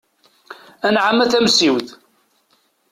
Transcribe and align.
Anɛam 0.87 1.19
a 1.23 1.25
Tamsiwt. 1.31 1.87